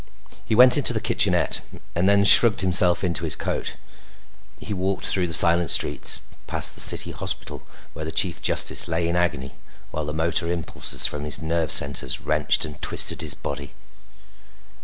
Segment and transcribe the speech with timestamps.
[0.45, 1.61] He went into the kitchenette
[1.93, 3.75] and then shrugged himself into his coat.
[4.59, 7.61] He walked through the silent streets, past the city hospital
[7.93, 9.53] where the Chief Justice lay in agony
[9.91, 13.75] while the motor impulses from his nerve centers wrenched and twisted his body.